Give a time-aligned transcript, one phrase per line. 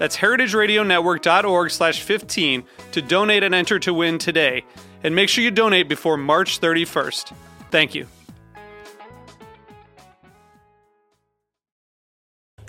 [0.00, 4.64] That's heritageradionetwork.org slash 15 to donate and enter to win today.
[5.04, 7.34] And make sure you donate before March 31st.
[7.70, 8.06] Thank you.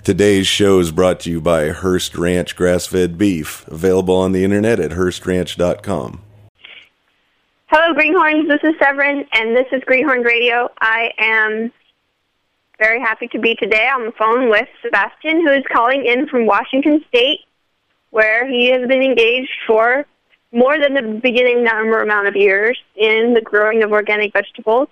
[0.04, 4.44] Today's show is brought to you by Hearst Ranch Grass Fed Beef, available on the
[4.44, 6.20] internet at HearstRanch.com.
[7.68, 8.46] Hello, Greenhorns.
[8.46, 10.68] This is Severine, and this is Greenhorn Radio.
[10.82, 11.72] I am
[12.82, 16.46] very happy to be today on the phone with Sebastian, who is calling in from
[16.46, 17.40] Washington State,
[18.10, 20.04] where he has been engaged for
[20.50, 24.88] more than the beginning number amount of years in the growing of organic vegetables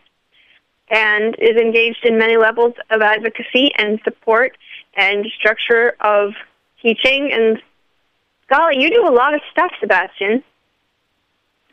[0.89, 4.57] and is engaged in many levels of advocacy and support
[4.95, 6.31] and structure of
[6.81, 7.33] teaching.
[7.33, 7.61] And
[8.49, 10.45] golly, you do a lot of stuff, Sebastian.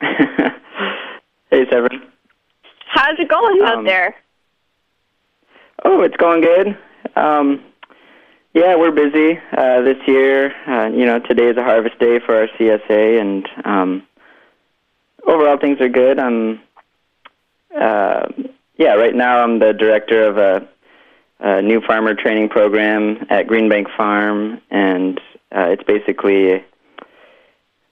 [0.00, 2.02] hey, Severine.
[2.88, 4.16] How's it going um, out there?
[5.84, 6.76] Oh, it's going good.
[7.14, 7.62] Um,
[8.52, 10.52] yeah, we're busy uh, this year.
[10.66, 14.02] Uh, you know, today is a harvest day for our CSA, and um,
[15.26, 16.18] overall things are good.
[16.18, 16.60] I'm,
[17.78, 18.26] uh,
[18.76, 20.68] yeah, right now I'm the director of a,
[21.38, 25.20] a new farmer training program at Greenbank Farm, and
[25.54, 26.64] uh, it's basically a,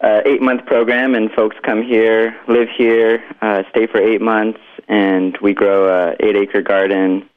[0.01, 5.39] a eight-month program, and folks come here, live here, uh, stay for eight months, and
[5.41, 7.29] we grow a eight-acre garden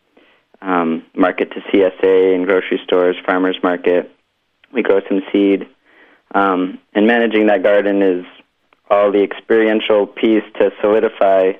[0.61, 4.11] um, market to CSA and grocery stores, farmers market.
[4.73, 5.67] We grow some seed.
[6.35, 8.25] Um, and managing that garden is
[8.89, 11.53] all the experiential piece to solidify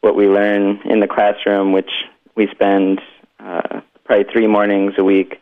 [0.00, 1.90] what we learn in the classroom, which
[2.36, 3.00] we spend
[3.40, 5.40] uh, probably three mornings a week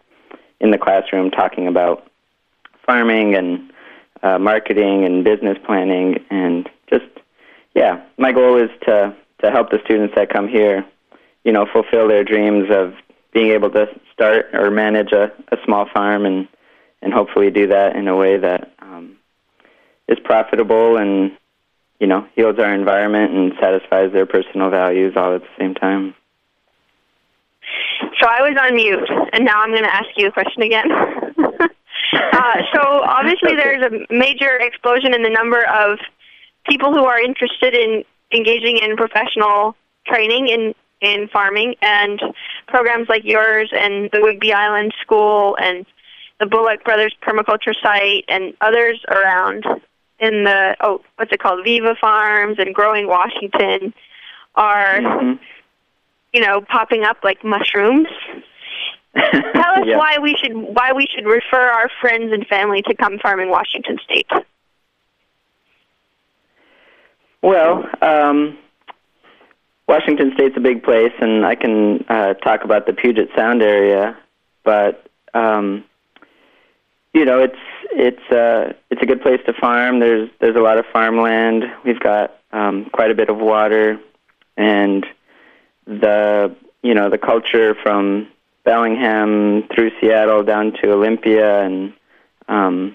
[0.61, 2.07] in the classroom talking about
[2.87, 3.73] farming and
[4.23, 7.07] uh, marketing and business planning and just
[7.75, 10.85] yeah my goal is to to help the students that come here
[11.45, 12.95] you know, fulfill their dreams of
[13.33, 16.49] being able to start or manage a, a small farm and
[17.03, 19.17] and hopefully do that in a way that um,
[20.07, 21.33] is profitable and
[21.99, 26.15] you know heals our environment and satisfies their personal values all at the same time.
[28.21, 30.91] So I was on mute, and now I'm going to ask you a question again.
[32.13, 35.99] uh, so obviously, there's a major explosion in the number of
[36.69, 39.77] people who are interested in engaging in professional
[40.07, 42.21] training in in farming, and
[42.67, 45.87] programs like yours and the Whidbey Island School and
[46.39, 49.65] the Bullock Brothers Permaculture Site and others around
[50.19, 53.95] in the oh what's it called Viva Farms and Growing Washington
[54.55, 55.43] are mm-hmm.
[56.33, 58.09] you know popping up like mushrooms.
[59.17, 59.97] Tell us yeah.
[59.97, 63.49] why we should why we should refer our friends and family to come farm in
[63.49, 64.31] Washington State.
[67.43, 68.59] Well, um,
[69.91, 74.17] Washington State's a big place, and I can uh, talk about the Puget Sound area,
[74.63, 75.83] but um,
[77.13, 77.59] you know it's
[77.91, 79.99] it's uh, it's a good place to farm.
[79.99, 81.65] There's there's a lot of farmland.
[81.85, 83.99] We've got um, quite a bit of water,
[84.57, 85.05] and
[85.87, 88.29] the you know the culture from
[88.63, 91.93] Bellingham through Seattle down to Olympia and
[92.47, 92.95] um,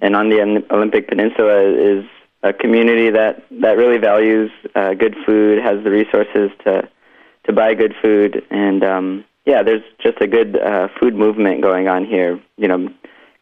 [0.00, 2.04] and on the Olympic Peninsula is
[2.42, 6.88] a community that that really values uh, good food, has the resources to
[7.44, 11.88] to buy good food, and um, yeah, there's just a good uh, food movement going
[11.88, 12.40] on here.
[12.56, 12.88] You know,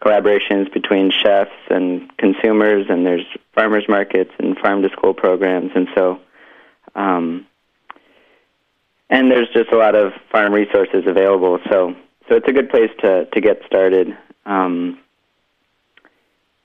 [0.01, 5.89] collaborations between chefs and consumers, and there's farmers markets and farm to school programs, and
[5.95, 6.21] so.
[6.95, 7.47] Um,
[9.11, 11.95] and there's just a lot of farm resources available, so
[12.29, 14.17] so it's a good place to to get started.
[14.47, 14.99] Um,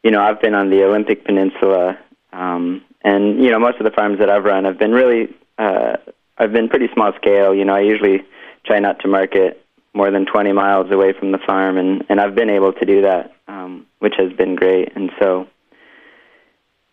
[0.03, 1.99] you know, I've been on the Olympic Peninsula
[2.33, 5.97] um, and you know, most of the farms that I've run have been really, uh,
[6.37, 7.53] I've been pretty small scale.
[7.53, 8.23] You know, I usually
[8.65, 12.35] try not to market more than 20 miles away from the farm, and and I've
[12.35, 14.95] been able to do that, um, which has been great.
[14.95, 15.47] And so,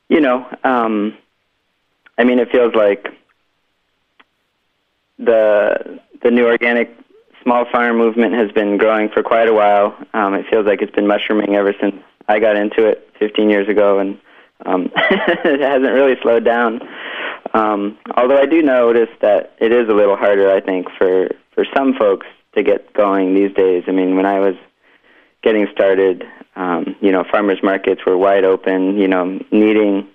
[0.09, 1.17] you know, um,
[2.17, 3.09] I mean, it feels like
[5.19, 6.95] the the new organic
[7.43, 9.97] small farm movement has been growing for quite a while.
[10.13, 11.95] Um, it feels like it's been mushrooming ever since
[12.29, 14.19] I got into it 15 years ago, and
[14.67, 16.81] um, it hasn't really slowed down.
[17.55, 21.65] Um, although I do notice that it is a little harder, I think, for for
[21.77, 23.85] some folks to get going these days.
[23.89, 24.55] I mean, when I was
[25.43, 26.25] getting started,
[26.57, 28.99] um, you know, farmers markets were wide open.
[28.99, 30.09] You know, needing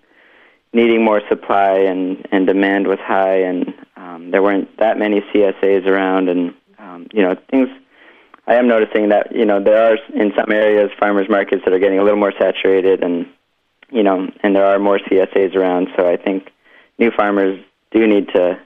[0.73, 5.87] needing more supply and and demand was high, and um, there weren't that many CSAs
[5.87, 7.69] around, and um, you know, things.
[8.45, 11.79] I am noticing that you know there are in some areas farmers markets that are
[11.79, 13.25] getting a little more saturated, and
[13.93, 15.87] you know, and there are more CSAs around.
[15.95, 16.49] So I think
[16.97, 18.59] new farmers do need to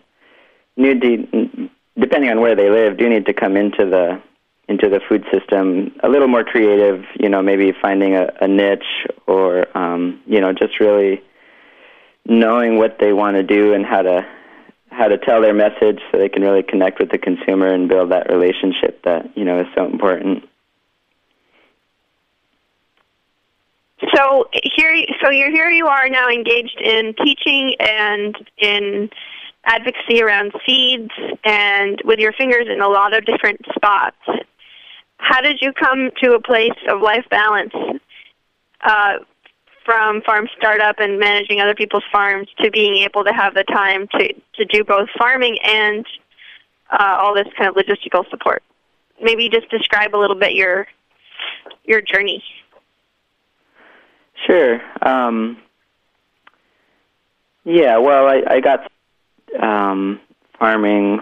[0.78, 1.70] need to,
[2.00, 4.22] depending on where they live, do need to come into the
[4.70, 7.04] into the food system a little more creative.
[7.20, 11.22] You know, maybe finding a, a niche or um, you know just really
[12.26, 14.26] knowing what they want to do and how to
[14.92, 18.12] how to tell their message so they can really connect with the consumer and build
[18.12, 20.44] that relationship that you know is so important.
[24.16, 24.46] So
[24.76, 25.70] here, so you're here.
[25.70, 29.10] You are now engaged in teaching and in
[29.66, 31.12] advocacy around seeds,
[31.44, 34.18] and with your fingers in a lot of different spots.
[35.18, 37.74] How did you come to a place of life balance
[38.82, 39.14] uh,
[39.84, 44.08] from farm startup and managing other people's farms to being able to have the time
[44.20, 46.06] to to do both farming and
[46.92, 48.64] uh, all this kind of logistical support?
[49.22, 50.88] Maybe just describe a little bit your
[51.84, 52.44] your journey.
[54.46, 54.82] Sure.
[55.02, 55.58] Um,
[57.64, 58.90] yeah, well, I, I got
[59.60, 60.20] um,
[60.60, 61.20] farming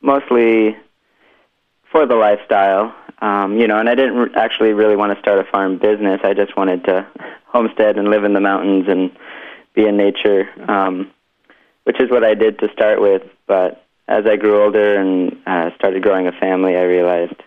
[0.00, 0.76] mostly
[1.90, 5.50] for the lifestyle, um, you know, and I didn't actually really want to start a
[5.50, 6.20] farm business.
[6.24, 7.06] I just wanted to
[7.46, 9.10] homestead and live in the mountains and
[9.74, 11.10] be in nature, um,
[11.84, 13.22] which is what I did to start with.
[13.46, 17.42] But as I grew older and uh, started growing a family, I realized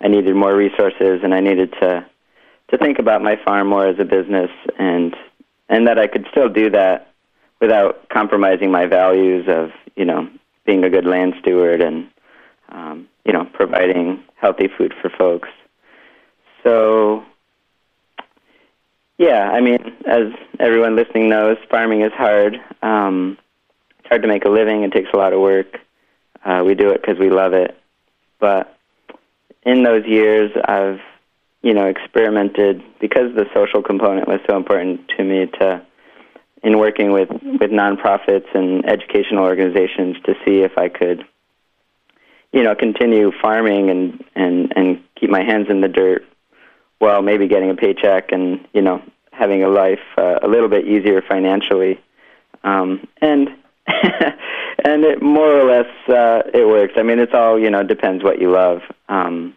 [0.00, 2.06] I needed more resources and I needed to
[2.70, 5.14] to think about my farm more as a business and
[5.68, 7.12] and that I could still do that
[7.60, 10.28] without compromising my values of you know
[10.64, 12.08] being a good land steward and
[12.70, 15.48] um, you know providing healthy food for folks.
[16.62, 17.24] So
[19.18, 22.58] yeah, I mean, as everyone listening knows, farming is hard.
[22.82, 23.36] Um,
[23.98, 24.82] it's hard to make a living.
[24.82, 25.78] It takes a lot of work.
[26.42, 27.76] Uh, we do it because we love it.
[28.38, 28.78] But
[29.62, 31.00] in those years, I've
[31.62, 35.82] you know, experimented because the social component was so important to me to
[36.62, 41.24] in working with with nonprofits and educational organizations to see if I could
[42.52, 46.24] you know continue farming and and and keep my hands in the dirt
[46.98, 49.02] while maybe getting a paycheck and you know
[49.32, 51.98] having a life uh, a little bit easier financially.
[52.62, 53.48] Um and
[53.86, 56.94] and it more or less uh it works.
[56.96, 58.80] I mean it's all you know depends what you love.
[59.08, 59.56] Um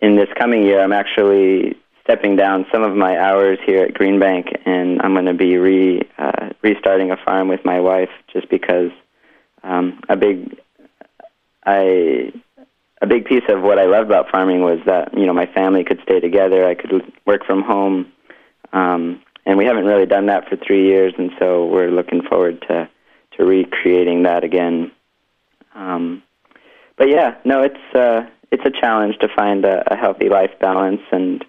[0.00, 4.60] in this coming year, I'm actually stepping down some of my hours here at Greenbank,
[4.66, 8.90] and I'm going to be re uh, restarting a farm with my wife, just because
[9.62, 10.58] um, a big
[11.64, 12.32] I
[13.02, 15.84] a big piece of what I loved about farming was that you know my family
[15.84, 18.12] could stay together, I could work from home,
[18.72, 22.62] um, and we haven't really done that for three years, and so we're looking forward
[22.68, 22.88] to
[23.36, 24.90] to recreating that again.
[25.74, 26.22] Um,
[26.96, 31.02] but yeah, no, it's uh, it's a challenge to find a, a healthy life balance,
[31.12, 31.44] and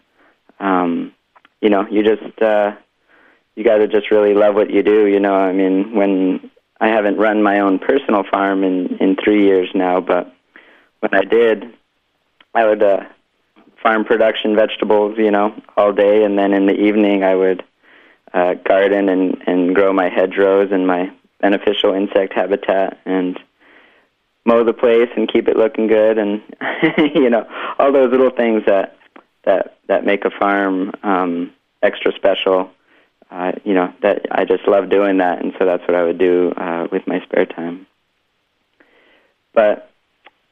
[0.60, 1.14] um,
[1.62, 2.76] you know, you just uh,
[3.56, 5.06] you got to just really love what you do.
[5.08, 9.44] You know, I mean, when I haven't run my own personal farm in in three
[9.46, 10.34] years now, but
[11.00, 11.74] when I did,
[12.54, 13.06] I would uh,
[13.82, 17.64] farm production vegetables, you know, all day, and then in the evening I would
[18.34, 23.40] uh, garden and and grow my hedgerows and my beneficial insect habitat and
[24.46, 26.42] mow the place and keep it looking good and
[26.98, 28.98] you know all those little things that
[29.44, 32.72] that that make a farm um extra special.
[33.30, 36.18] Uh you know that I just love doing that and so that's what I would
[36.18, 37.88] do uh with my spare time.
[39.54, 39.90] But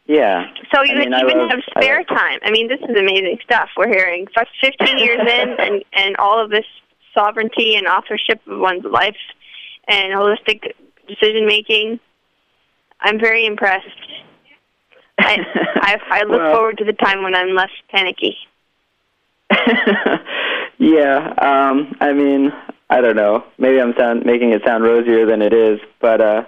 [0.05, 0.47] yeah.
[0.73, 2.39] So you I mean, even love, have spare time.
[2.43, 3.69] I mean this is amazing stuff.
[3.77, 4.27] We're hearing
[4.61, 6.65] 15 years in and and all of this
[7.13, 9.17] sovereignty and authorship of one's life
[9.87, 10.73] and holistic
[11.07, 11.99] decision making
[13.01, 13.87] I'm very impressed.
[15.19, 15.37] I,
[15.75, 18.37] I, I look well, forward to the time when I'm less panicky.
[20.77, 22.53] yeah, um, I mean,
[22.89, 23.43] I don't know.
[23.57, 26.43] Maybe I'm sound, making it sound rosier than it is, but uh,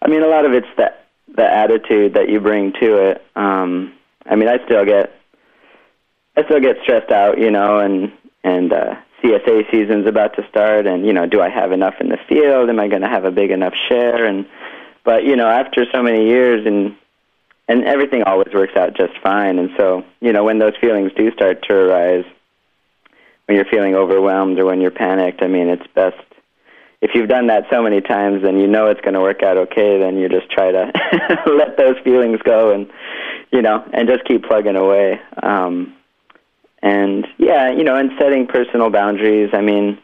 [0.00, 0.92] I mean, a lot of it's the
[1.34, 3.24] the attitude that you bring to it.
[3.36, 3.94] Um,
[4.26, 5.18] I mean, I still get
[6.36, 8.12] I still get stressed out, you know, and
[8.44, 12.08] and uh, CSA season's about to start, and you know, do I have enough in
[12.08, 12.68] the field?
[12.68, 14.24] Am I going to have a big enough share?
[14.24, 14.46] And
[15.04, 16.96] but you know, after so many years and
[17.68, 19.58] and everything always works out just fine.
[19.58, 22.24] And so, you know, when those feelings do start to arise,
[23.46, 26.16] when you're feeling overwhelmed or when you're panicked, I mean, it's best
[27.00, 29.56] if you've done that so many times and you know it's going to work out
[29.56, 30.92] okay, then you just try to
[31.46, 32.88] let those feelings go and
[33.52, 35.20] you know, and just keep plugging away.
[35.42, 35.94] Um,
[36.82, 39.50] and yeah, you know, and setting personal boundaries.
[39.52, 39.98] I mean,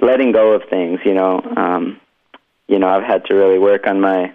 [0.00, 1.00] letting go of things.
[1.04, 2.00] You know, um,
[2.66, 4.32] you know, I've had to really work on my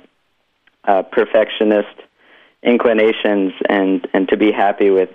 [0.85, 1.95] uh, perfectionist
[2.63, 5.09] inclinations and and to be happy with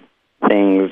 [0.48, 0.90] things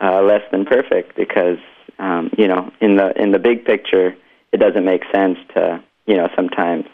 [0.00, 1.58] uh, less than perfect because
[1.98, 4.16] um, you know, in the in the big picture
[4.52, 6.84] it doesn't make sense to you know sometimes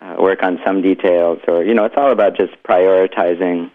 [0.00, 3.70] uh, work on some details or you know it's all about just prioritizing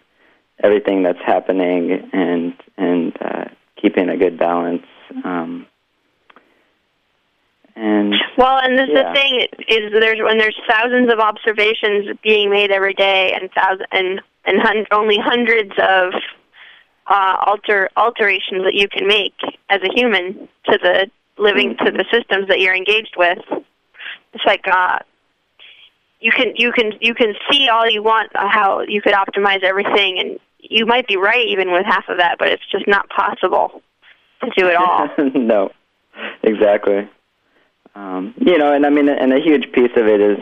[0.63, 3.45] everything that's happening and and uh,
[3.79, 4.85] keeping a good balance.
[5.23, 5.67] Um,
[7.77, 9.03] and well, and this, yeah.
[9.03, 13.85] the thing is, there's when there's thousands of observations being made every day, and thousand
[13.91, 16.13] and and hun- only hundreds of
[17.05, 19.35] uh, alter alterations that you can make
[19.69, 21.07] as a human to the
[21.37, 23.37] living to the systems that you're engaged with.
[24.33, 24.97] It's like uh,
[26.19, 29.61] you can you can you can see all you want uh, how you could optimize
[29.61, 33.07] everything, and you might be right even with half of that, but it's just not
[33.09, 33.83] possible
[34.43, 35.09] to do it all.
[35.35, 35.69] no,
[36.41, 37.07] exactly.
[37.97, 40.37] Um, you know, and I mean, and a huge piece of it is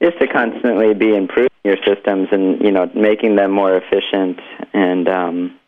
[0.00, 4.38] is to constantly be improving your systems and you know making them more efficient
[4.72, 5.58] and um,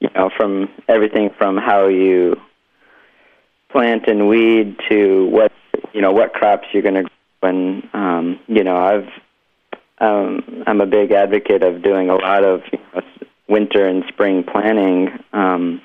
[0.00, 2.34] you know from everything from how you
[3.70, 5.52] plant and weed to what
[5.92, 7.10] you know what crops you're going to grow.
[7.40, 9.08] And um, you know, I've
[9.98, 13.02] um, I'm a big advocate of doing a lot of you know,
[13.48, 15.10] winter and spring planning.
[15.32, 15.80] Um,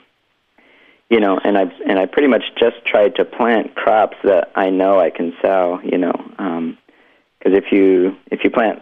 [1.10, 4.69] you know, and I and I pretty much just tried to plant crops that I
[4.69, 5.79] know I can sell.
[5.83, 6.77] You know, because um,
[7.53, 8.81] if you if you plant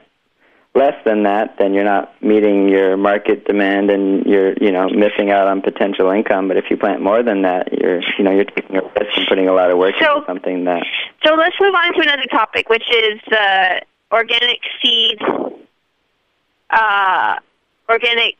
[0.73, 5.29] less than that, then you're not meeting your market demand and you're, you know, missing
[5.29, 6.47] out on potential income.
[6.47, 9.27] But if you plant more than that, you're, you know, you're taking a risk and
[9.27, 10.83] putting a lot of work so, into something that.
[11.25, 13.79] So let's move on to another topic, which is uh,
[14.11, 15.19] organic seed,
[16.69, 17.35] uh,
[17.89, 18.35] organic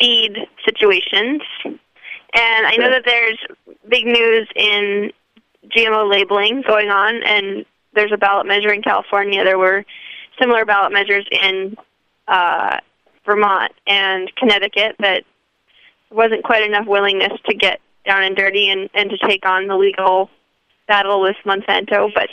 [0.00, 1.42] seed situations.
[2.36, 3.38] And I know that there's
[3.88, 5.10] big news in
[5.74, 7.64] GMO labeling going on, and
[7.94, 9.42] there's a ballot measure in California.
[9.42, 9.86] There were
[10.38, 11.76] similar ballot measures in
[12.28, 12.76] uh,
[13.24, 15.24] Vermont and Connecticut that
[16.10, 19.76] wasn't quite enough willingness to get down and dirty and, and to take on the
[19.76, 20.28] legal
[20.86, 22.12] battle with Monsanto.
[22.14, 22.28] But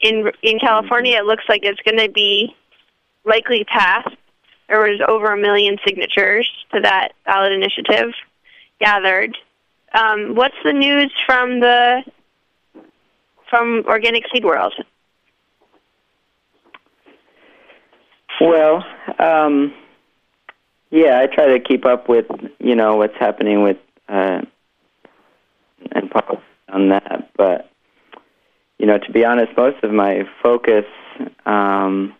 [0.00, 2.56] in in California, it looks like it's going to be
[3.26, 4.16] likely passed.
[4.68, 8.14] There was over a million signatures to that ballot initiative
[8.80, 9.36] gathered.
[9.92, 12.02] Um, what's the news from the
[13.48, 14.74] from organic seed world?
[18.40, 18.84] Well,
[19.18, 19.72] um,
[20.90, 22.26] yeah, I try to keep up with
[22.58, 23.78] you know what's happening with
[24.08, 24.42] uh,
[25.92, 26.12] and
[26.68, 27.70] on that, but
[28.78, 30.84] you know, to be honest, most of my focus
[31.46, 32.14] um,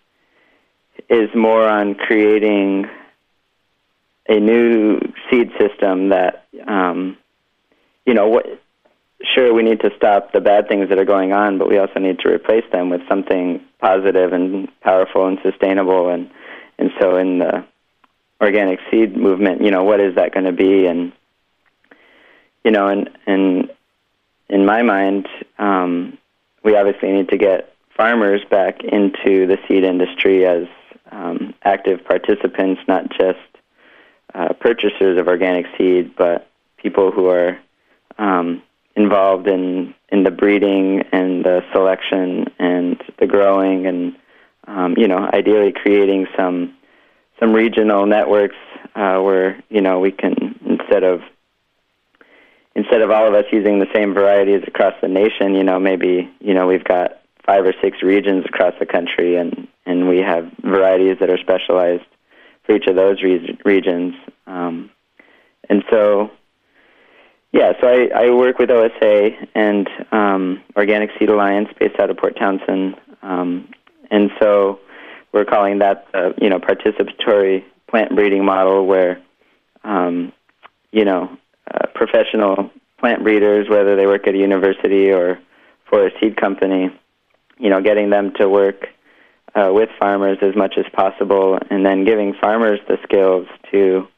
[1.10, 2.88] is more on creating
[4.28, 5.00] a new
[5.30, 7.16] seed system that um,
[8.06, 8.46] you know what
[9.34, 11.98] sure we need to stop the bad things that are going on, but we also
[11.98, 16.08] need to replace them with something positive and powerful and sustainable.
[16.10, 16.30] And
[16.78, 17.64] and so in the
[18.40, 20.86] organic seed movement, you know, what is that going to be?
[20.86, 21.12] And
[22.64, 23.70] you know, and and
[24.48, 25.28] in my mind,
[25.58, 26.18] um,
[26.62, 30.66] we obviously need to get farmers back into the seed industry as
[31.10, 33.38] um, active participants, not just
[34.34, 37.58] uh, purchasers of organic seed, but people who are
[38.18, 38.62] um,
[38.96, 44.16] involved in in the breeding and the selection and the growing and
[44.66, 46.74] um, you know ideally creating some
[47.40, 48.56] some regional networks
[48.94, 51.20] uh, where you know we can instead of
[52.76, 56.30] instead of all of us using the same varieties across the nation you know maybe
[56.40, 60.50] you know we've got five or six regions across the country and and we have
[60.62, 62.04] varieties that are specialized
[62.64, 64.14] for each of those re- regions.
[64.46, 64.90] Um,
[65.68, 66.30] and so
[67.52, 72.16] yeah, so I, I work with OSA and um, Organic Seed Alliance based out of
[72.16, 73.68] Port Townsend, um,
[74.10, 74.80] and so
[75.32, 79.22] we're calling that the you know participatory plant breeding model, where
[79.84, 80.32] um,
[80.90, 81.36] you know
[81.72, 85.38] uh, professional plant breeders, whether they work at a university or
[85.88, 86.90] for a seed company,
[87.58, 88.88] you know, getting them to work
[89.54, 94.08] uh, with farmers as much as possible, and then giving farmers the skills to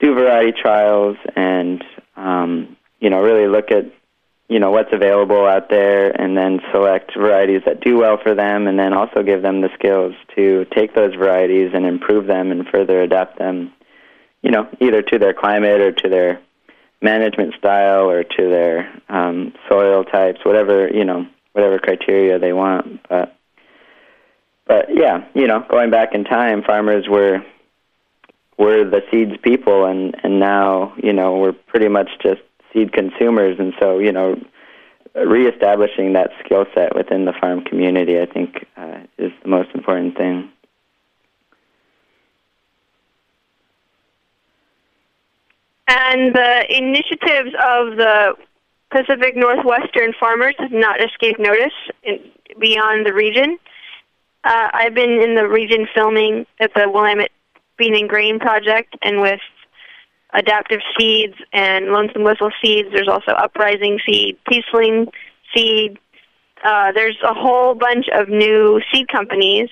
[0.00, 1.84] do variety trials and
[2.16, 3.86] um, you know really look at
[4.48, 8.66] you know what's available out there, and then select varieties that do well for them,
[8.66, 12.66] and then also give them the skills to take those varieties and improve them and
[12.68, 13.72] further adapt them,
[14.42, 16.40] you know, either to their climate or to their
[17.00, 23.06] management style or to their um, soil types, whatever you know, whatever criteria they want.
[23.08, 23.37] But
[24.68, 27.42] but yeah, you know, going back in time, farmers were
[28.58, 33.58] were the seeds people, and and now you know we're pretty much just seed consumers,
[33.58, 34.36] and so you know,
[35.14, 40.16] reestablishing that skill set within the farm community, I think, uh, is the most important
[40.16, 40.50] thing.
[45.88, 48.34] And the initiatives of the
[48.90, 51.72] Pacific Northwestern farmers have not escaped notice
[52.02, 52.18] in,
[52.58, 53.58] beyond the region.
[54.44, 57.32] Uh, I've been in the region filming at the Willamette
[57.76, 59.40] Bean and Grain Project and with
[60.34, 62.88] Adaptive Seeds and Lonesome Whistle Seeds.
[62.92, 65.08] There's also Uprising Seed, Peaceling
[65.54, 65.98] Seed.
[66.64, 69.70] Uh, there's a whole bunch of new seed companies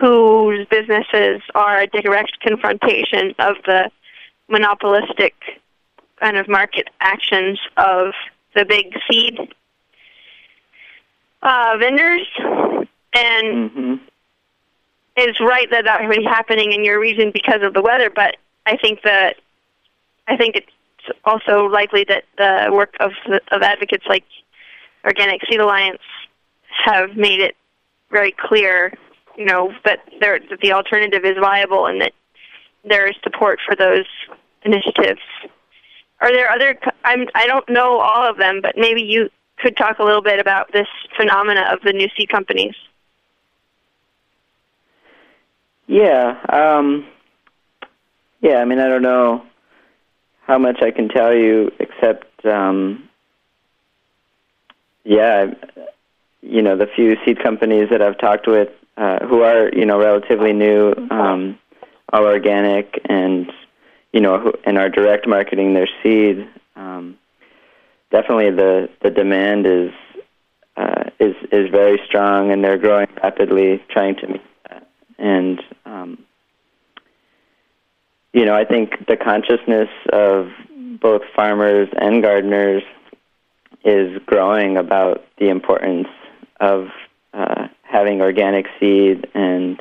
[0.00, 3.90] whose businesses are a direct confrontation of the
[4.48, 5.34] monopolistic
[6.20, 8.12] kind of market actions of
[8.54, 9.38] the big seed
[11.42, 12.26] uh, vendors.
[13.16, 13.94] And hmm
[15.16, 18.36] it's right that that would be happening in your region because of the weather, but
[18.66, 19.36] I think that
[20.28, 23.12] I think it's also likely that the work of
[23.50, 24.24] of advocates like
[25.04, 26.02] Organic Seed Alliance
[26.84, 27.56] have made it
[28.10, 28.92] very clear,
[29.36, 32.12] you know, that there that the alternative is viable and that
[32.84, 34.04] there is support for those
[34.64, 35.22] initiatives.
[36.20, 36.78] Are there other?
[37.04, 40.38] I'm I don't know all of them, but maybe you could talk a little bit
[40.38, 42.74] about this phenomena of the new seed companies.
[45.86, 47.06] Yeah, um,
[48.40, 48.56] yeah.
[48.56, 49.44] I mean, I don't know
[50.46, 53.08] how much I can tell you, except, um,
[55.04, 55.46] yeah,
[56.42, 59.98] you know, the few seed companies that I've talked with, uh, who are you know
[59.98, 61.58] relatively new, um,
[62.12, 63.52] all organic, and
[64.12, 66.48] you know, and are direct marketing their seed.
[66.74, 67.18] Um,
[68.10, 69.92] definitely, the the demand is
[70.76, 74.42] uh, is is very strong, and they're growing rapidly, trying to meet.
[75.18, 76.24] And um,
[78.32, 80.50] you know, I think the consciousness of
[81.00, 82.82] both farmers and gardeners
[83.84, 86.08] is growing about the importance
[86.60, 86.88] of
[87.32, 89.80] uh, having organic seed and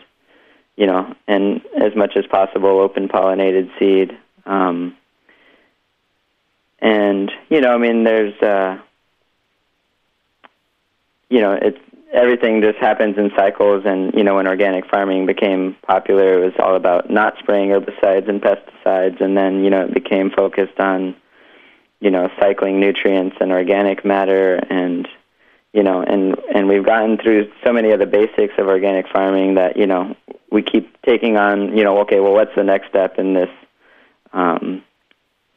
[0.76, 4.18] you know, and as much as possible, open pollinated seed.
[4.46, 4.96] Um,
[6.80, 8.78] and you know, I mean, there's, uh,
[11.30, 11.80] you know, it's
[12.16, 13.84] everything just happens in cycles.
[13.86, 18.30] And you know, when organic farming became popular, it was all about not spraying herbicides
[18.30, 21.16] and pesticides, and then you know, it became focused on,
[22.00, 25.08] you know, cycling nutrients and organic matter and
[25.76, 29.56] you know, and and we've gotten through so many of the basics of organic farming
[29.56, 30.16] that you know
[30.50, 31.78] we keep taking on.
[31.78, 33.50] You know, okay, well, what's the next step in this
[34.32, 34.82] um,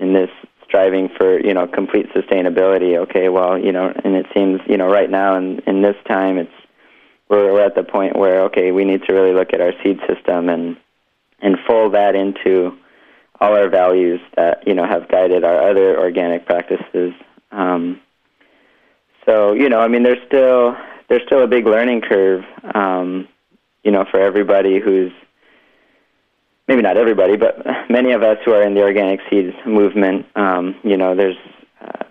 [0.01, 0.31] in this
[0.69, 2.97] striving for you know complete sustainability?
[2.99, 6.39] Okay, well, you know, and it seems you know right now in in this time
[6.39, 6.53] it's
[7.29, 9.99] we're, we're at the point where okay, we need to really look at our seed
[10.07, 10.77] system and
[11.41, 12.77] and fold that into
[13.41, 17.13] all our values that you know have guided our other organic practices.
[17.51, 18.01] Um,
[19.27, 20.77] so you know, I mean, there's still
[21.09, 23.29] there's still a big learning curve, um,
[23.83, 25.13] you know, for everybody who's
[26.89, 27.59] not everybody, but
[27.91, 30.25] many of us who are in the organic seeds movement.
[30.35, 31.37] Um, you know, there's
[31.83, 32.05] uh,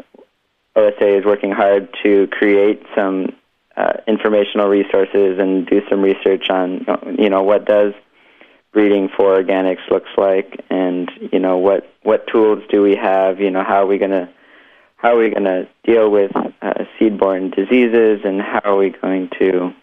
[0.75, 3.35] OSA is working hard to create some
[3.75, 6.85] uh, informational resources and do some research on
[7.17, 7.93] you know what does
[8.71, 13.39] breeding for organics looks like, and you know what what tools do we have?
[13.39, 14.29] You know, how are we to
[14.97, 19.29] how are we going to deal with uh, seed-borne diseases, and how are we going
[19.39, 19.73] to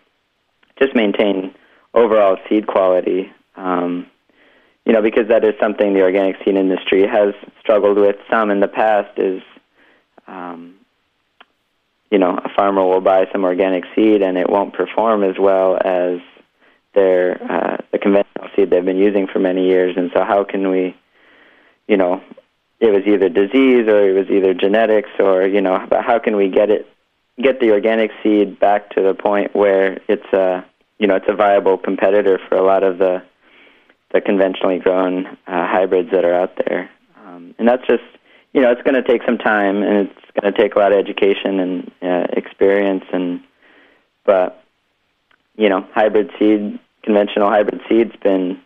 [0.78, 1.52] just maintain
[1.94, 3.32] overall seed quality?
[3.56, 4.06] Um,
[4.84, 8.60] you know, because that is something the organic seed industry has struggled with some in
[8.60, 9.18] the past.
[9.18, 9.42] Is
[10.26, 10.74] um,
[12.10, 15.78] you know, a farmer will buy some organic seed and it won't perform as well
[15.84, 16.20] as
[16.94, 19.96] their uh, the conventional seed they've been using for many years.
[19.96, 20.96] And so, how can we,
[21.88, 22.22] you know,
[22.84, 26.36] it was either disease or it was either genetics or you know but how can
[26.36, 26.86] we get it
[27.40, 30.64] get the organic seed back to the point where it's a
[30.98, 33.22] you know it's a viable competitor for a lot of the
[34.14, 36.88] the conventionally grown uh, hybrids that are out there.
[37.22, 38.04] Um, and that's just
[38.54, 40.92] you know it's going to take some time and it's going to take a lot
[40.92, 43.42] of education and uh, experience and
[44.24, 44.64] but
[45.56, 48.58] you know hybrid seed conventional hybrid seed's been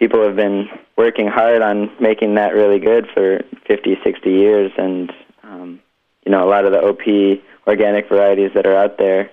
[0.00, 5.12] people have been working hard on making that really good for 50, 60 years, and
[5.44, 5.80] um,
[6.24, 9.30] you you know, a lot of the OP organic varieties that are out there,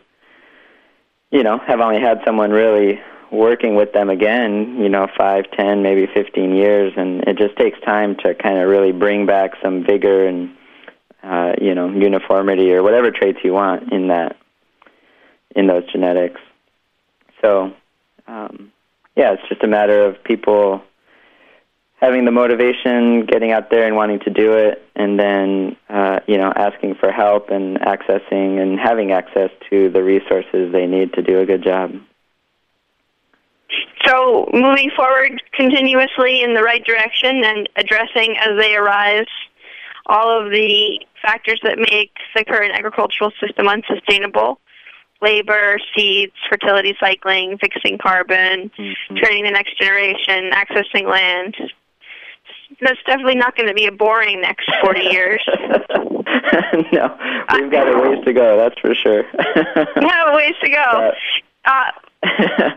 [1.32, 3.00] you know, have only had someone really
[3.32, 7.80] working with them again, you know, five, ten, maybe fifteen years, and it just takes
[7.82, 10.56] time to kind of really bring back some vigor and
[11.24, 14.38] uh, you know uniformity or whatever traits you want in that
[15.56, 16.40] in those genetics.
[17.42, 17.74] So,
[18.28, 18.72] um,
[19.16, 20.82] yeah, it's just a matter of people
[22.00, 26.38] having the motivation, getting out there and wanting to do it, and then uh, you
[26.38, 31.22] know asking for help and accessing and having access to the resources they need to
[31.22, 31.92] do a good job.
[34.06, 39.28] So, moving forward continuously in the right direction and addressing as they arise
[40.06, 44.60] all of the factors that make the current agricultural system unsustainable
[45.22, 49.16] labor, seeds, fertility cycling, fixing carbon, mm-hmm.
[49.16, 51.56] training the next generation, accessing land.
[52.82, 55.42] That's definitely not going to be a boring next 40 years.
[56.92, 57.18] no,
[57.54, 59.24] we've got a ways to go, that's for sure.
[59.96, 61.12] we have a ways to go.
[61.66, 62.72] Uh,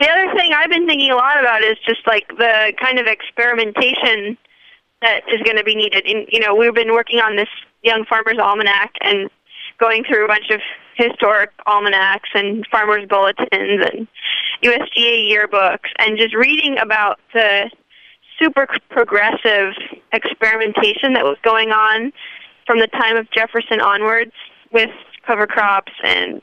[0.00, 3.06] the other thing I've been thinking a lot about is just like the kind of
[3.06, 4.36] experimentation
[5.02, 6.04] that is going to be needed.
[6.06, 7.48] And, you know, we've been working on this
[7.82, 9.30] Young Farmers Almanac and
[9.78, 10.60] going through a bunch of
[10.96, 14.08] historic almanacs and farmers bulletins and
[14.64, 17.70] USDA yearbooks and just reading about the
[18.40, 19.74] super progressive
[20.12, 22.12] experimentation that was going on
[22.66, 24.32] from the time of Jefferson onwards
[24.72, 24.90] with
[25.26, 26.42] cover crops and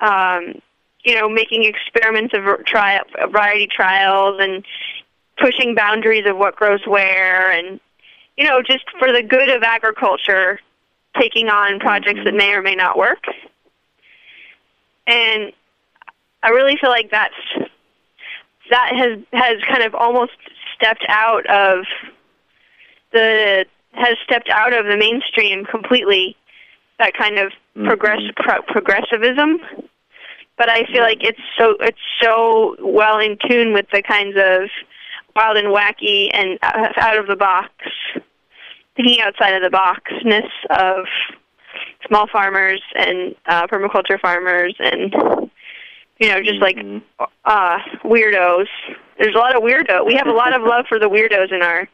[0.00, 0.60] um,
[1.04, 4.64] you know making experiments of trial variety trials and
[5.38, 7.80] pushing boundaries of what grows where and
[8.36, 10.60] you know just for the good of agriculture
[11.18, 13.24] taking on projects that may or may not work.
[15.06, 15.52] And
[16.42, 17.34] I really feel like that's
[18.70, 20.32] that has has kind of almost
[20.74, 21.84] stepped out of
[23.12, 26.36] the has stepped out of the mainstream completely.
[26.98, 27.86] That kind of mm-hmm.
[27.86, 29.60] progress pro- progressivism,
[30.58, 34.68] but I feel like it's so it's so well in tune with the kinds of
[35.34, 37.70] wild and wacky and out of the box
[38.96, 41.06] thinking outside of the boxness of
[42.06, 45.14] small farmers and uh, permaculture farmers and
[46.18, 47.24] you know just like mm-hmm.
[47.44, 48.66] uh weirdos.
[49.18, 51.62] There's a lot of weirdo we have a lot of love for the weirdos in
[51.62, 51.88] our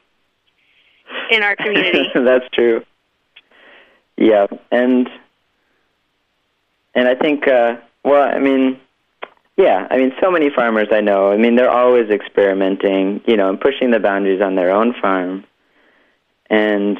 [1.30, 2.08] in our community.
[2.14, 2.82] That's true.
[4.16, 5.10] Yeah and
[6.94, 8.78] and i think uh well i mean
[9.56, 13.48] yeah i mean so many farmers i know i mean they're always experimenting you know
[13.48, 15.44] and pushing the boundaries on their own farm
[16.50, 16.98] and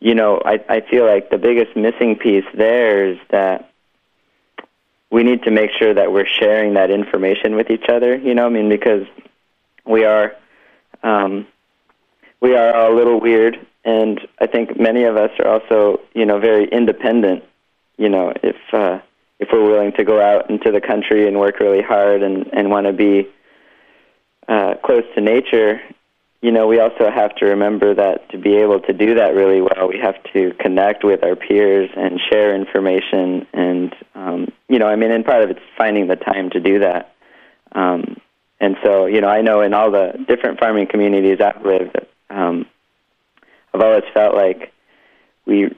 [0.00, 3.70] you know, I I feel like the biggest missing piece there is that
[5.10, 8.16] we need to make sure that we're sharing that information with each other.
[8.16, 9.06] You know, I mean, because
[9.84, 10.34] we are
[11.02, 11.46] um,
[12.40, 16.24] we are all a little weird, and I think many of us are also, you
[16.24, 17.44] know, very independent.
[17.98, 19.00] You know, if uh,
[19.40, 22.70] if we're willing to go out into the country and work really hard and and
[22.70, 23.28] want to be
[24.48, 25.80] uh, close to nature,
[26.42, 29.60] you know, we also have to remember that to be able to do that really
[29.60, 33.46] well, we have to connect with our peers and share information.
[33.52, 36.78] And, um, you know, I mean, and part of it's finding the time to do
[36.78, 37.14] that.
[37.72, 38.16] Um,
[38.58, 41.96] and so, you know, I know in all the different farming communities I've lived,
[42.30, 42.66] um,
[43.74, 44.72] I've always felt like
[45.46, 45.74] we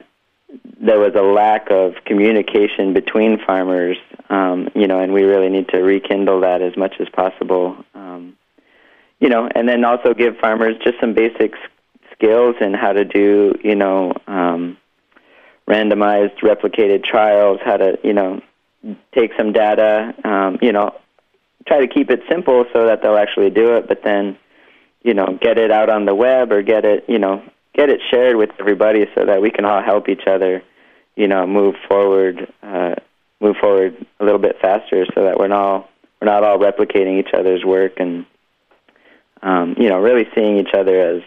[0.79, 3.97] there was a lack of communication between farmers,
[4.29, 7.77] um, you know, and we really need to rekindle that as much as possible.
[7.95, 8.35] Um,
[9.19, 11.53] you know, and then also give farmers just some basic
[12.11, 14.77] skills in how to do, you know, um,
[15.67, 18.41] randomized replicated trials, how to, you know,
[19.15, 20.93] take some data, um, you know,
[21.65, 24.37] try to keep it simple so that they'll actually do it, but then,
[25.03, 27.41] you know, get it out on the web or get it, you know,
[27.73, 30.63] get it shared with everybody so that we can all help each other,
[31.15, 32.95] you know, move forward, uh,
[33.39, 35.89] move forward a little bit faster so that we're not
[36.21, 38.25] we're not all replicating each other's work and
[39.41, 41.21] um, you know, really seeing each other as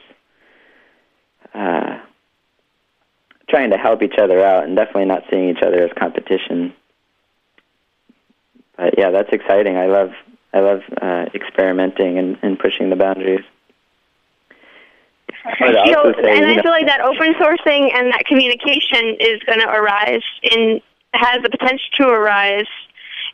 [1.55, 2.01] uh,
[3.49, 6.73] trying to help each other out, and definitely not seeing each other as competition.
[8.77, 9.77] But yeah, that's exciting.
[9.77, 10.13] I love
[10.53, 13.45] I love uh, experimenting and, and pushing the boundaries.
[15.61, 19.61] You know, and I know, feel like that open sourcing and that communication is going
[19.61, 20.81] to arise in
[21.15, 22.67] has the potential to arise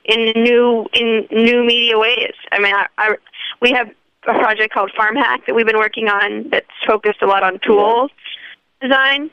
[0.04, 2.34] in new in new media ways.
[2.50, 3.14] I mean, I, I,
[3.60, 3.88] we have
[4.24, 7.58] a project called Farm Hack that we've been working on that's focused a lot on
[7.64, 8.08] tool
[8.80, 8.88] yeah.
[8.88, 9.30] design.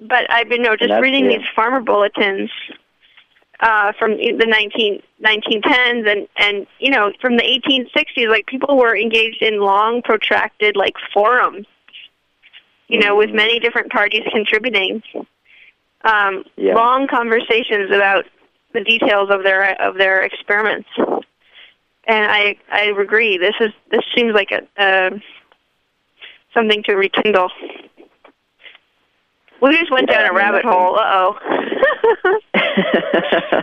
[0.00, 2.50] But I've been you know, just reading these farmer bulletins
[3.60, 8.96] uh, from the 19, 1910s and, and, you know, from the 1860s, like people were
[8.96, 11.66] engaged in long, protracted, like forums
[12.88, 15.02] you know, with many different parties contributing.
[16.04, 16.74] Um, Yeah.
[16.74, 18.24] Long conversations about
[18.72, 23.38] the details of their of their experiments, and I I agree.
[23.38, 25.10] This is this seems like a uh,
[26.54, 27.50] something to rekindle.
[29.60, 30.98] We just went Yeah, down a rabbit hole.
[30.98, 31.38] Uh oh.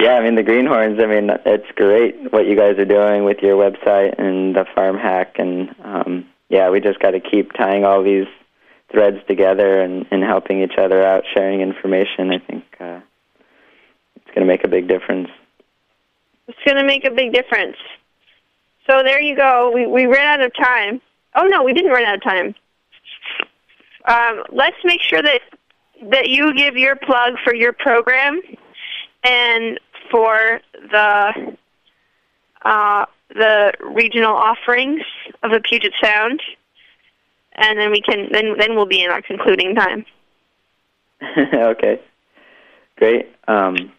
[0.00, 1.00] yeah, I mean the greenhorns.
[1.00, 4.98] I mean it's great what you guys are doing with your website and the farm
[4.98, 8.26] hack, and um, yeah, we just got to keep tying all these
[8.90, 12.30] threads together and, and helping each other out, sharing information.
[12.30, 13.00] I think uh,
[14.16, 15.30] it's going to make a big difference.
[16.46, 17.76] It's going to make a big difference.
[18.86, 19.70] So there you go.
[19.72, 21.00] We we ran out of time.
[21.34, 22.54] Oh no, we didn't run out of time.
[24.04, 25.40] Um, let's make sure that
[26.10, 28.42] that you give your plug for your program
[29.24, 30.60] and for
[30.90, 31.56] the
[32.64, 35.02] uh, the regional offerings
[35.42, 36.40] of the Puget Sound,
[37.54, 40.04] and then we can then then we'll be in our concluding time.
[41.38, 42.00] okay,
[42.96, 43.28] great.
[43.48, 43.92] Um,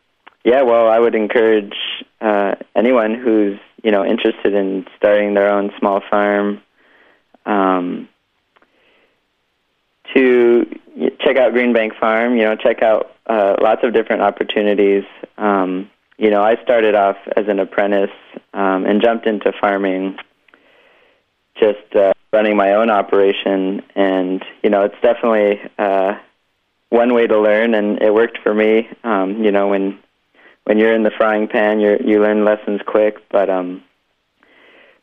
[0.44, 1.76] yeah, well, I would encourage
[2.22, 6.62] uh, anyone who's you know interested in starting their own small farm
[7.46, 8.10] um,
[10.14, 10.66] to
[11.20, 12.36] check out Greenbank Farm.
[12.38, 15.04] You know, check out uh, lots of different opportunities.
[15.38, 15.90] Um,
[16.24, 18.16] you know, I started off as an apprentice
[18.54, 20.18] um, and jumped into farming
[21.60, 26.14] just uh, running my own operation, and you know, it's definitely uh,
[26.88, 28.88] one way to learn, and it worked for me.
[29.04, 30.00] Um, you know, when
[30.64, 33.84] when you're in the frying pan, you you learn lessons quick, but um,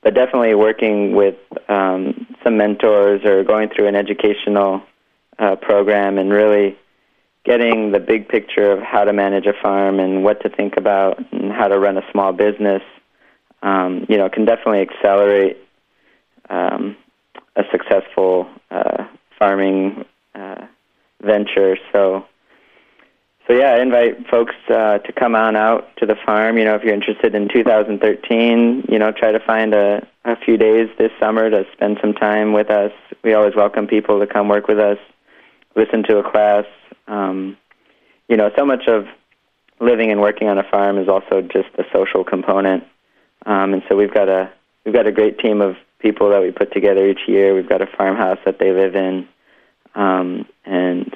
[0.03, 1.37] but definitely working with
[1.69, 4.81] um, some mentors or going through an educational
[5.39, 6.79] uh, program and really
[7.45, 11.19] getting the big picture of how to manage a farm and what to think about
[11.33, 12.83] and how to run a small business,
[13.63, 15.57] um, you know, can definitely accelerate
[16.51, 16.97] um,
[17.57, 19.07] a successful uh,
[19.39, 20.67] farming uh,
[21.23, 21.77] venture.
[21.93, 22.25] So,
[23.47, 26.59] so yeah, I invite folks uh, to come on out to the farm.
[26.59, 30.57] You know, if you're interested in 2013, you know, try to find a, a few
[30.57, 32.93] days this summer to spend some time with us.
[33.25, 34.99] We always welcome people to come work with us,
[35.77, 36.65] listen to a class.
[37.07, 37.57] Um,
[38.29, 39.07] you know, so much of
[39.81, 42.85] living and working on a farm is also just the social component.
[43.47, 44.51] Um, and so we've got a
[44.85, 47.55] we've got a great team of people that we put together each year.
[47.55, 49.29] We've got a farmhouse that they live in,
[49.95, 51.15] um, and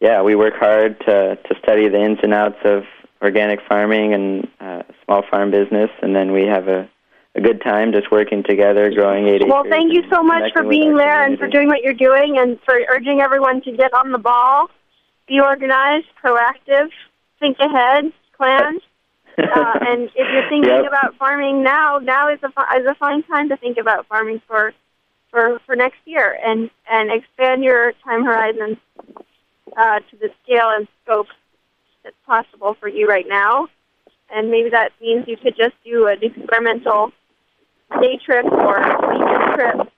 [0.00, 2.84] yeah, we work hard to to study the ins and outs of
[3.22, 6.88] organic farming and uh, small farm business, and then we have a
[7.36, 10.96] a good time just working together, growing eight Well, thank you so much for being
[10.96, 14.18] there and for doing what you're doing and for urging everyone to get on the
[14.18, 14.68] ball,
[15.28, 16.88] be organized, proactive,
[17.38, 18.78] think ahead, plan.
[19.38, 20.86] Uh, and if you're thinking Yep.
[20.86, 22.48] about farming now, now is a
[22.80, 24.72] is a fine time to think about farming for
[25.30, 28.80] for for next year and and expand your time horizon
[29.76, 31.26] uh, to the scale and scope
[32.02, 33.68] that's possible for you right now.
[34.30, 37.12] And maybe that means you could just do an experimental
[38.00, 39.92] day trip or weekend trip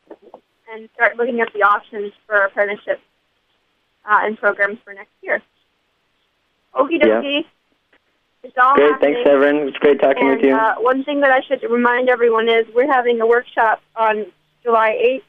[0.72, 3.02] and start looking at the options for apprenticeships
[4.04, 5.42] uh, and programs for next year.
[6.74, 7.44] Okie dokie.
[8.42, 9.14] It's all Great, happening.
[9.14, 9.68] thanks, Severine.
[9.68, 10.54] It's great talking and with you.
[10.54, 14.26] Uh, one thing that I should remind everyone is we're having a workshop on
[14.62, 15.22] July 8th.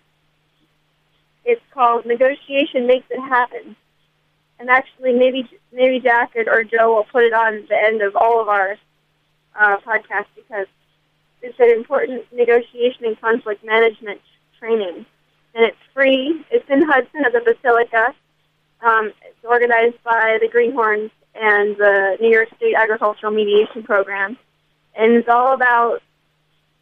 [1.46, 3.76] It's called Negotiation Makes It Happen.
[4.60, 8.16] And actually, maybe maybe Jack or, or Joe will put it on the end of
[8.16, 8.76] all of our
[9.58, 10.68] uh, podcasts because
[11.42, 14.22] it's an important negotiation and conflict management
[14.60, 15.06] training.
[15.56, 16.46] And it's free.
[16.52, 18.14] It's in Hudson at the Basilica.
[18.82, 24.38] Um, it's organized by the Greenhorns and the New York State Agricultural Mediation Program.
[24.96, 26.02] And it's all about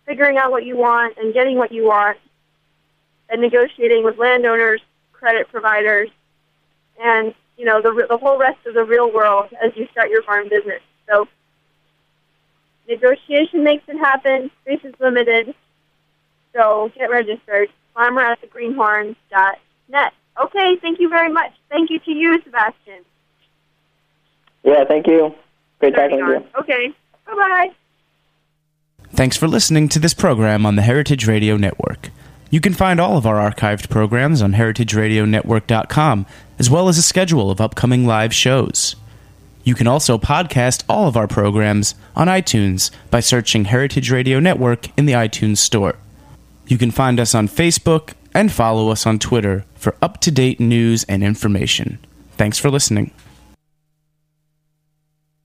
[0.05, 2.17] figuring out what you want and getting what you want
[3.29, 6.09] and negotiating with landowners, credit providers,
[6.99, 10.23] and you know the the whole rest of the real world as you start your
[10.23, 10.81] farm business.
[11.09, 11.27] So
[12.87, 14.49] negotiation makes it happen.
[14.61, 15.53] Space is limited.
[16.53, 17.69] So get registered.
[17.93, 20.13] Farmer at the greenhorns.net.
[20.43, 21.51] Okay, thank you very much.
[21.69, 23.03] Thank you to you, Sebastian.
[24.63, 25.33] yeah, thank you.
[25.79, 26.59] Great talking with you.
[26.59, 26.93] Okay.
[27.25, 27.69] Bye bye.
[29.13, 32.09] Thanks for listening to this program on the Heritage Radio Network.
[32.49, 36.25] You can find all of our archived programs on heritageradionetwork.com,
[36.59, 38.95] as well as a schedule of upcoming live shows.
[39.67, 44.97] You can also podcast all of our programs on iTunes by searching Heritage Radio Network
[44.97, 45.97] in the iTunes Store.
[46.67, 50.61] You can find us on Facebook and follow us on Twitter for up to date
[50.61, 51.99] news and information.
[52.37, 53.11] Thanks for listening.